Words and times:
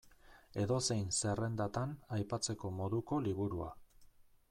Edozein 0.61 1.03
zerrendatan 1.17 1.93
aipatzeko 2.19 2.75
moduko 2.83 3.25
liburua. 3.31 3.73